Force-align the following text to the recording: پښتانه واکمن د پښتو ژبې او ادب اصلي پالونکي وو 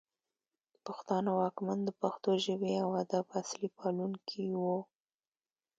پښتانه 0.85 1.31
واکمن 1.41 1.79
د 1.85 1.89
پښتو 2.01 2.29
ژبې 2.45 2.73
او 2.83 2.89
ادب 3.03 3.25
اصلي 3.41 3.69
پالونکي 3.77 4.45
وو 4.61 4.77